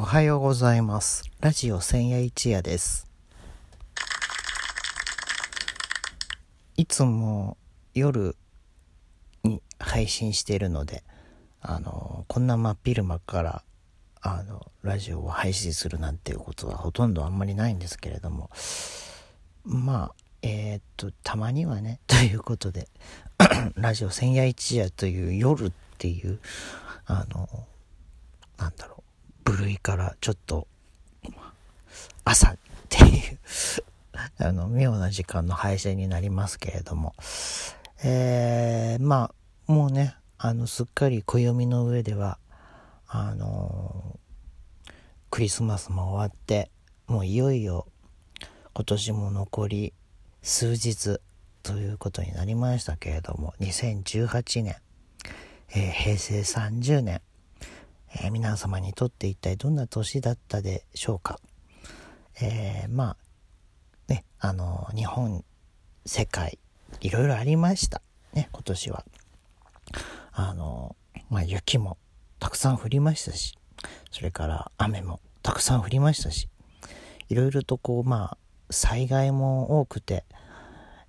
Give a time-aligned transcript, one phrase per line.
[0.00, 1.24] おはようございます。
[1.40, 3.08] ラジオ千夜一夜です。
[6.76, 7.56] いつも
[7.94, 8.36] 夜
[9.42, 11.02] に配信しているので、
[11.60, 13.64] あの、こんな真っ昼間から、
[14.20, 18.50] あの、ラジオを配信するなんていうことはほとんどあんまりないんですけれども、
[19.64, 22.88] まあ、えーっと、たまにはね、 ということで、
[23.74, 26.38] ラジオ千夜一夜という夜っていう、
[27.06, 27.48] あの、
[28.58, 29.07] なんだろう、
[29.50, 30.66] 部類からちょっと、
[32.24, 32.56] 朝っ
[32.90, 33.38] ていう、
[34.44, 37.14] あの、妙な時間の配信になりますけれども、
[38.04, 39.32] えー、ま
[39.68, 42.38] あ、もうね、あの、すっかり暦の上では、
[43.10, 44.18] あの
[45.30, 46.70] クリスマスも終わって、
[47.06, 47.86] もういよいよ
[48.74, 49.94] 今年も残り
[50.42, 51.18] 数日
[51.62, 54.76] ということになりましたけれども、2018年、
[55.70, 57.22] えー平成30年、
[58.14, 61.38] えー皆様にとって一体どんな年だったでしょうか？
[62.40, 63.16] えーまあ、
[64.08, 65.44] ね、あの、日本、
[66.06, 66.58] 世界、
[67.00, 68.00] いろいろありました。
[68.32, 69.04] ね、今年は。
[70.32, 70.96] あの、
[71.30, 71.98] まあ、雪も
[72.38, 73.58] たくさん降りましたし、
[74.10, 76.48] それから雨もたくさん降りましたし、
[77.28, 78.38] いろいろとこう、まあ、
[78.70, 80.24] 災害も多くて、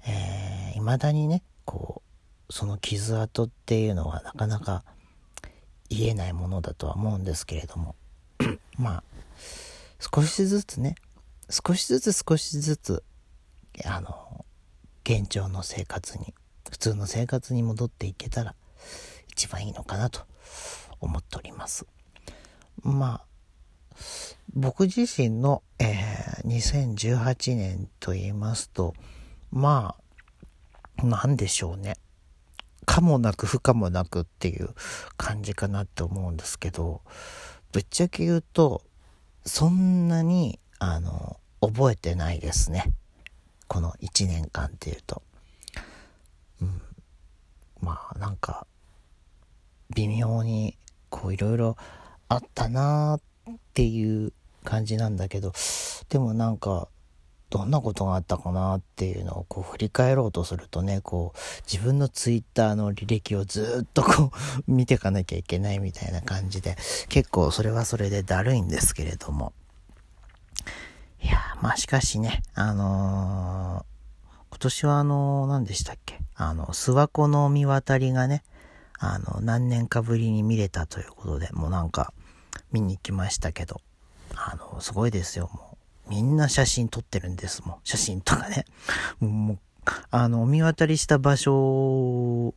[0.07, 2.01] えー、未だにね、こ
[2.49, 4.83] う、その傷跡っていうのはなかなか
[5.89, 7.95] 言えないものだとは思うんですけれども。
[8.77, 9.03] まあ
[9.99, 10.95] 少しずつね
[11.49, 13.03] 少しずつ少しずつ
[13.85, 14.45] あの
[15.03, 16.33] 現状の生活に
[16.69, 18.55] 普通の生活に戻っていけたら
[19.31, 20.21] 一番いいのかなと
[21.01, 21.85] 思っております。
[22.81, 23.95] まあ
[24.53, 28.93] 僕自身の、えー2018年と言いますと
[29.51, 29.95] ま
[30.97, 31.97] あなんでしょうね。
[32.89, 34.69] 可もなく不可もなくっていう
[35.15, 37.01] 感じかなって思うんですけど
[37.71, 38.81] ぶっちゃけ言うと
[39.45, 42.91] そんなにあの覚えてないですね。
[43.67, 45.21] この1年間っていうと、
[46.63, 46.81] うん、
[47.79, 48.65] まあなんか
[49.95, 50.75] 微妙に
[51.11, 51.77] こういろいろ
[52.27, 54.33] あったなーっていう
[54.63, 55.53] 感じなんだけど
[56.09, 56.87] でもなんか
[57.49, 61.37] どんなことがあったかなっていうのをこう振り返ろうとするとねこう
[61.71, 64.31] 自分のツイッターの履歴をずっとこう
[64.71, 66.77] 見ていかなきゃいけないみたいな感じで
[67.09, 69.53] 結構それはそれでだるいんですけれども。
[71.21, 73.89] いやまあしかしねあのー
[74.51, 76.19] 今年はあのー何でしたっけ？
[76.35, 78.43] あの諏訪湖の見渡りがね
[78.99, 82.13] あの何年かぶりに見れたということでもうなんか
[82.71, 83.81] 見に行きましたけど
[84.35, 85.68] あのすごいですよもう。
[86.09, 87.77] みんな写真撮ってるんですもん。
[87.83, 88.65] 写真とかね。
[89.19, 89.59] もう、
[90.11, 92.53] あの、見渡りした場所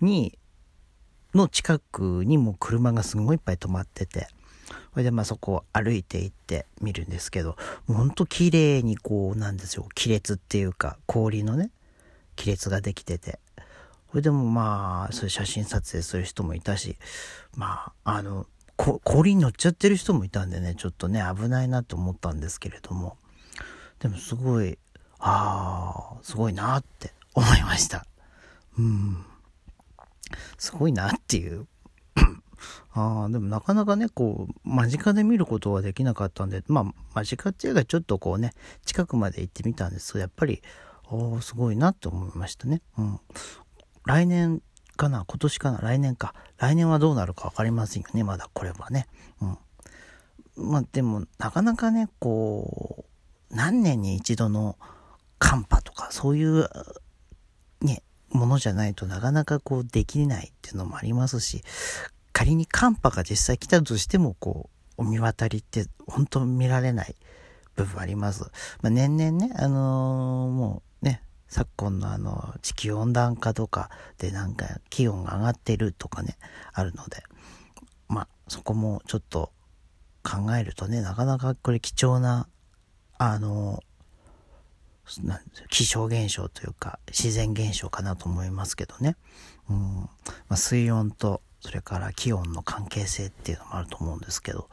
[0.00, 0.38] に、
[1.34, 4.28] の近くにも車がすごいいっぱい止まってて、
[4.92, 7.56] それでまあそこを歩いて行って見るんですけど、
[7.86, 11.70] もうほんと綺麗にこう、なんですよ、亀裂っていうか、氷のね、
[12.36, 13.40] 亀裂ができてて、
[14.10, 16.96] それでもまあ、そういう写真撮影する人もいたし、
[17.56, 23.16] まあ、あの、こ氷に乗っちゃってる人もいたんでね、ちょっとね、危ないなと思ったんですけれども、
[24.00, 24.78] でもすごい、
[25.18, 28.06] ああ、すごいなって思いました。
[28.78, 29.24] うん。
[30.58, 31.66] すごいなっていう。
[32.92, 38.52] ああ、でもなかなかね、こう、間近で見ることはできなかったんで、まあ、間近っていうかちょっとこうね、
[38.84, 40.62] 近くまで行ってみたんですけど、やっぱり、
[41.08, 42.82] ああ、すごいなって思いましたね。
[42.98, 43.20] うん。
[44.04, 44.62] 来年
[44.96, 46.34] かな今年かな来年か。
[46.56, 48.24] 来年はどうなるか分かりませんよね。
[48.24, 49.06] まだこれはね。
[49.40, 49.58] うん。
[50.70, 53.04] まあでも、なかなかね、こ
[53.50, 54.78] う、何年に一度の
[55.38, 56.68] 寒波とか、そういう、
[57.80, 61.62] ね、ものじゃないとなかなかこうできないっていうのもありますし、
[62.32, 67.14] 仮に寒波が実際来たとしても、こう、お見渡りって本当見られない
[67.76, 68.42] 部分あります。
[68.82, 70.93] まあ、年々ね、あのーもう、
[71.54, 73.88] 昨今のあの、地球温暖化とか
[74.18, 76.36] でなんか気温が上がってるとかね、
[76.72, 77.22] あるので、
[78.08, 79.52] まあ、そこもちょっと
[80.24, 82.48] 考えるとね、なかなかこれ貴重な、
[83.18, 83.84] あの、
[85.70, 89.14] 気象現象というか自然現象かなと思いますけどね。
[89.70, 89.76] うん。
[90.00, 90.08] ま
[90.48, 94.68] あ、水温と、それから気温の関係性っていうのもあると思うんですけど、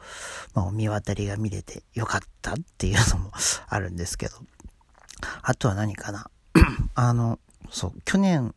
[0.52, 3.30] まあ、見渡りが見れてよかったっていうのも
[3.68, 4.34] あるんですけど、
[5.42, 6.28] あとは何かな？
[6.94, 7.38] あの、
[7.70, 8.54] そう、去年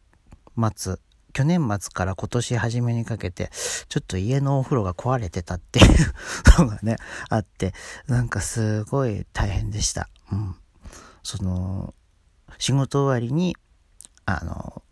[0.75, 0.97] 末、
[1.33, 3.49] 去年末から今年初めにかけて、
[3.89, 5.85] ちょっと家のお風呂が壊れてたっていう
[6.59, 6.97] のがね、
[7.29, 7.73] あって、
[8.07, 10.09] なんかすごい大変でした。
[10.31, 10.55] うん。
[11.23, 11.93] その、
[12.57, 13.55] 仕事終わりに、
[14.25, 14.83] あの、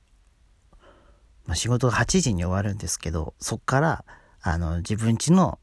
[1.45, 4.05] まあ、仕事が8時に終わるんですけど、そっから、
[4.41, 5.59] あの、自分家の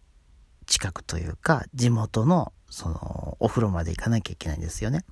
[0.66, 5.04] 近くというか、地元の、その、お風呂まで行かなきゃいけないんですよね。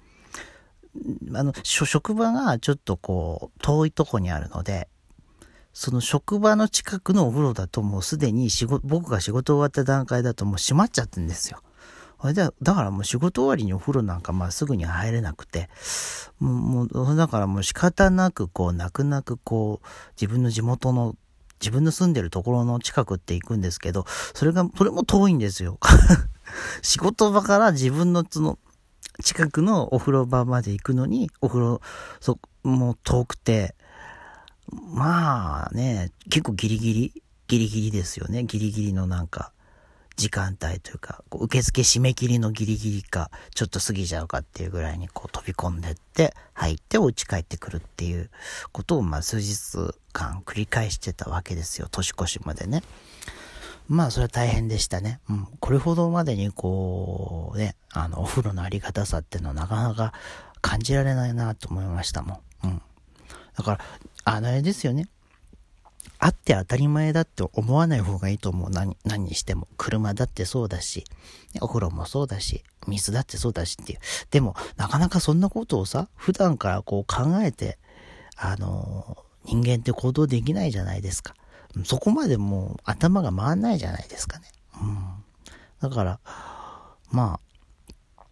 [1.35, 4.89] あの、職場がちょっとこう、遠いとこにあるので、
[5.73, 11.63] その職場の近くのお風呂だともうすでに仕事、僕が仕事終わった段階だともう閉まっちゃってんですよ。
[12.35, 15.69] だ、だからもう仕事終わりにお風呂なんかまあすぐに入れなくて、
[16.41, 19.87] もう、もうだからもう仕方なくこう、泣く泣くこう、
[20.21, 21.15] 自分の地元の、
[21.61, 24.05] 自分の住んでるところの近くって行くんですけど、
[24.35, 25.79] それが、それも遠いんですよ。
[26.83, 28.59] 仕事場から自分のその、
[29.23, 31.81] 近くのお風呂場まで行くのに、お風呂、
[32.21, 33.75] そ、もう遠くて、
[34.71, 38.45] まあね、結構ギリギリ、ギリギリですよね。
[38.45, 39.53] ギリギリのなんか、
[40.19, 48.31] 時間帯というか、こう受付締め切りのギリギリか、ちょっと過ぎちゃうかっていうぐらいにこう飛び込んでって、入ってお家帰ってくるっていう
[48.73, 51.89] ことを、まあ数日間繰り返してたわけですよ。
[51.91, 52.83] 年越しまでね。
[53.89, 55.21] まあそれは大変でしたね。
[55.29, 55.49] うん。
[55.61, 60.13] これほどまでにこう、ね、あの、お風呂のありがたさっていうのはなかなか
[60.61, 62.41] 感じられないなと思いましたもん。
[62.65, 62.83] うん。
[63.57, 63.81] だから、
[64.25, 65.09] あのあれですよね。
[66.19, 68.71] あって当たり前だって思わない方がいいと思う。
[68.71, 69.69] 何、何にしても。
[69.77, 71.05] 車だってそうだし、
[71.61, 73.99] お風呂もそうだし、水だってそうだしっていう。
[74.31, 77.79] でも、なかなかそんなことをさ、普段からこう考えて、
[78.37, 81.35] あの、人間って行動できないじゃないですか。
[81.85, 84.47] そこまでもう頭が回んないじゃないですかね。
[84.81, 85.09] うん。
[85.81, 86.21] だから、
[87.11, 87.41] ま
[88.17, 88.23] あ、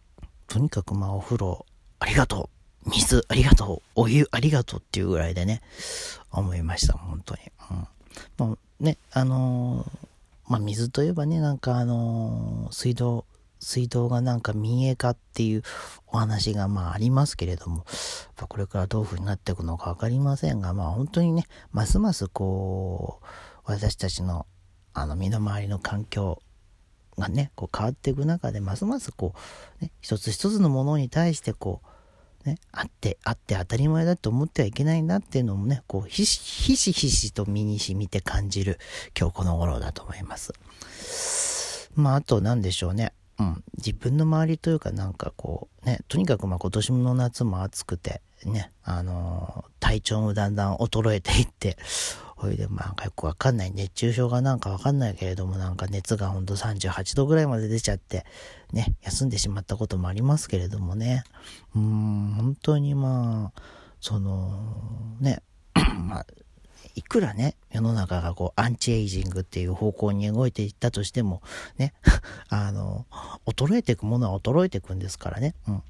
[0.48, 1.66] とにかくまあお風呂、
[1.98, 2.50] ありがと
[2.84, 2.90] う。
[2.90, 3.90] 水ありがとう。
[3.94, 5.60] お湯ありがとうっていうぐらいでね、
[6.30, 7.40] 思いました、本当に。
[7.70, 7.74] う
[8.44, 8.48] ん。
[8.48, 10.06] まあね、あのー、
[10.48, 13.24] まあ水といえばね、なんかあのー、水道、
[13.58, 15.62] 水道がなんか民営化っていう
[16.06, 17.84] お話がまあありますけれども、
[18.48, 23.26] これからどういう風になっていくのかわかりませんが、まあ本当にね、ますますこう、
[23.64, 24.46] 私たちの
[24.94, 26.40] あの身の回りの環境
[27.18, 29.34] がね、こう変わっていく中で、ますますこ
[29.80, 31.82] う、ね、一つ一つのものに対してこ
[32.44, 38.78] う、ね、あって、あって当たり前だと思ってはいけないなっていうのもね、こう、ひしひしひしと身に染みて感じる
[39.18, 40.52] 今日この頃だと思います。
[41.96, 43.12] まあ、あと何でしょうね。
[43.38, 43.64] うん。
[43.76, 51.76] 自分の周りというかなんかこう、ね、とにかくまあ今年の夏も暑くて、ね、あのー、体調もだんだん衰えていって、
[52.36, 53.72] ほいで、まあ、よくわかんない。
[53.72, 58.26] 熱中症がなんかわかんないけれども、なんか熱がほんと38度ぐらいまで出ちゃって、
[58.72, 61.24] ね、休んでしまったこともありますけれどもね。
[61.74, 63.62] うん、本当にまあ、
[64.00, 65.42] その、ね、
[65.98, 66.26] まあ、
[66.96, 71.42] いくらね、世の中がこう、アンチエイジングっていう方向に動いていったとしても、
[71.76, 71.92] ね、
[72.48, 73.06] あの、
[73.46, 75.54] 衰えていくものは衰えていくんですからね。
[75.68, 75.82] うん。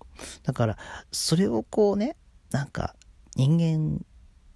[0.43, 0.79] だから、
[1.13, 2.17] それをこうね、
[2.51, 2.97] なんか、
[3.37, 4.05] 人間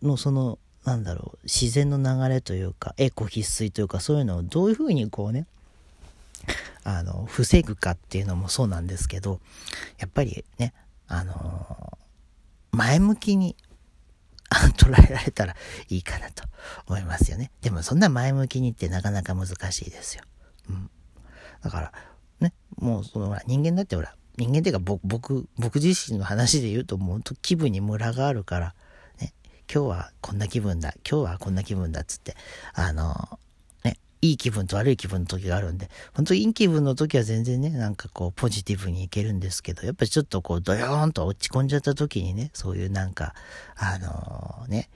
[0.02, 5.46] のその、なんだろう、自然の流れというか、エコ必須というか、そういうのをどういうふうにこうね、
[6.82, 9.40] あの、防ぐかっていうのもそうなんですけど、
[9.98, 10.74] やっぱりね、
[11.06, 11.98] あの
[12.70, 13.56] 前向きに
[14.76, 15.54] 捉えられたら
[15.88, 16.44] いいかなと
[16.86, 17.50] 思いますよね。
[17.62, 20.24] でもそんな前向きにってなかなか難しいですよ。
[20.68, 20.90] うん。
[21.62, 21.92] だから、
[22.40, 28.74] ね、もうその人間だってほら、人間っていうか僕、僕自身の話で言うともう気分にムラがあるから、
[29.20, 29.34] ね
[29.72, 32.36] 今日はこんな気分だ、今日はこんな気分だっつって、
[32.74, 33.38] あの、
[34.22, 43.34] いい気分と悪い気分の時があるんで、本当いい気分の時は全然ね、なんかこうポジティブにいけるんですけど、やっぱりちょっとこうドヨーンと落ち込んじゃった時にね、そういうなんか、
[43.76, 44.90] あのー、ね、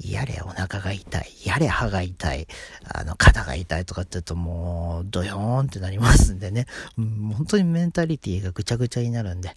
[0.00, 2.46] やれお腹が痛い、やれ歯が痛い、
[2.84, 9.54] あの、肩が痛いとかって言うともう、ドヨーンってなりますんでね、うん、本当にメンタリティがぐちゃぐちゃになるんで、や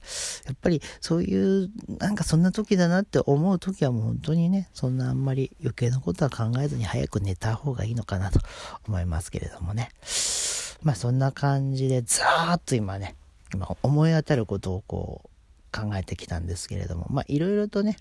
[0.51, 1.69] っぱりそういう、
[1.99, 8.39] なんかそんな時だなって思う時はもう本当にね、そんなあんまり余計なことは考えずに早く寝た方がいいのかなと
[8.87, 9.89] 思いますけれどもね。
[10.81, 13.15] まあそんな感じで、ざーっと今ね、
[13.53, 15.27] 今思い当たることをこう、
[15.71, 17.97] 考えてきたんですけれども、まあいろいろとね、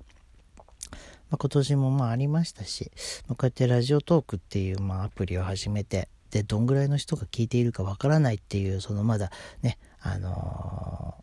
[1.31, 2.91] まあ、今年もまあありましたし、
[3.29, 9.31] まあ、こうやってラジオトークっていうまあアプリを始めて、で、どんぐらいの人が聞いているかわからないっていう、そのまだ
[9.63, 11.15] ね、あの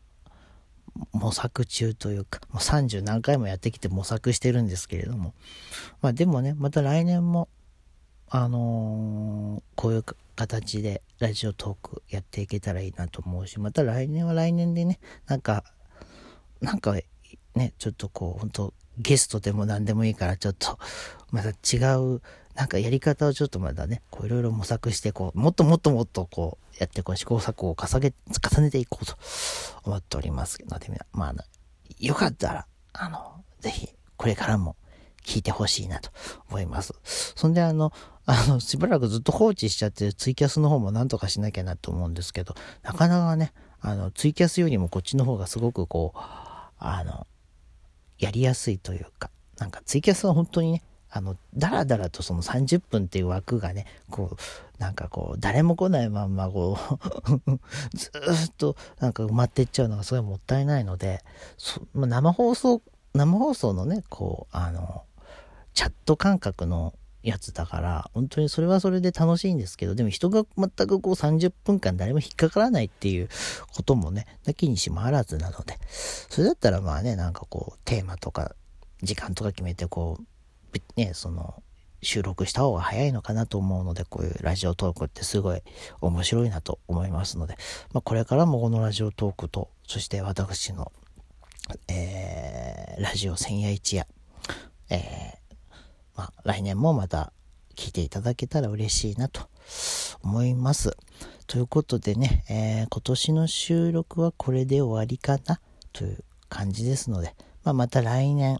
[0.98, 5.34] ー、模索中というか、もう30何回もやってきて模索してるんですけれども、
[6.02, 7.50] まあでもね、また来年も、
[8.30, 15.64] あのー、こういう形でラジオトークやっていけたらいいなと思うし、また来年は来年でね、なんか、
[16.62, 16.96] なんか
[17.56, 20.78] ね、ちょっとこう、本当ゲストでも何でもいいからちょっと
[21.32, 22.22] また違う
[22.58, 28.14] なんかやり方をちょっとまだね、こういろいろ模索してこう、もっともっともっとこうやってこう試行錯誤を重ね、
[28.52, 29.16] 重ねていこうと
[29.84, 31.36] 思っておりますので、まあ、
[32.00, 34.76] よかったら、あの、ぜひこれからも
[35.24, 36.10] 聞いてほしいなと
[36.50, 36.96] 思います。
[37.36, 37.94] そんであの、
[38.26, 46.20] あの、しばらくずっと放置しちゃってツイキャスの方もなんとかしなきゃなと思うんですけど、なかなかね、あの、ツイキャスよりもこっちの方がすごくこう、
[46.80, 47.28] あの、
[48.28, 56.78] やりやすいというか、なんかツイキャスは本当にね、あの、だらだらとその30分っていう枠がね、こう、なんかこう、誰も来ないまんまこ
[57.48, 57.52] う
[57.98, 61.24] ずっとなんか埋まってっちゃうのがすごいもったいないので、
[61.94, 62.82] まあ、生放送、
[63.14, 65.04] 生放送のね、こう、あの、
[65.74, 66.94] チャット感覚の
[67.30, 73.28] やつだから、本当にそれはそれで楽しいんですけど、でも人が全くこう30分間誰も引っかからないっていう
[73.76, 75.78] こともね、なきにしもあらずなので、
[76.30, 78.56] それだったらまあね、なんかこう、テーマとか、
[79.04, 81.62] 時間とか決めてこう、ね、その、
[82.02, 85.62] 収録した方が早いのかなと思うので、こういうラジオトークってすごい
[86.00, 87.58] 面白いなと思いますので、
[87.92, 90.92] まあ、これからもこのラジオトークと、そして私の、
[91.90, 94.08] えー、ラジオ千夜一夜、
[94.90, 95.27] えー、
[96.18, 97.32] まあ、来年もまた
[97.76, 99.48] 聞いていただけたら嬉しいなと
[100.24, 100.98] 思います。
[101.46, 105.62] ということでね、えー、今年の収録はこれで終わりかな
[105.94, 108.60] という感じですので、まあ、また来年、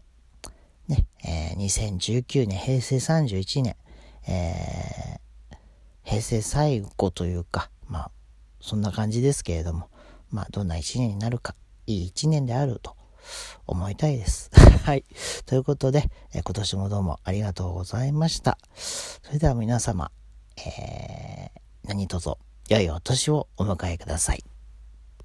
[0.86, 3.76] ね、えー、2019年、平成31年、
[4.28, 5.56] えー、
[6.04, 8.10] 平成最後というか、まあ、
[8.60, 9.88] そんな感じですけれども、
[10.30, 12.96] まあ、どんな一年になるか、いい一年であると
[13.66, 14.50] 思いたいです。
[14.84, 15.04] はい。
[15.46, 18.58] ということで、え今年もどうもありがとうございました。
[18.74, 20.10] それでは皆様、
[20.56, 22.34] えー、何卒
[22.68, 24.57] 良いお年をお迎えください。